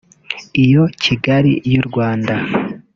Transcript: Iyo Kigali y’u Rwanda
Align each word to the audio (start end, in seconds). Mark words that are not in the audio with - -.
Iyo 0.63 0.83
Kigali 1.03 1.51
y’u 1.73 1.83
Rwanda 1.87 2.33